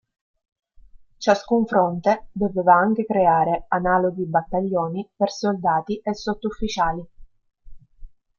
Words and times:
Ciascun 1.19 1.67
fronte 1.67 2.29
doveva 2.31 2.73
anche 2.73 3.05
creare 3.05 3.65
analoghi 3.67 4.25
battaglioni 4.25 5.07
per 5.15 5.29
soldati 5.29 5.99
e 5.99 6.15
sottufficiali. 6.15 7.07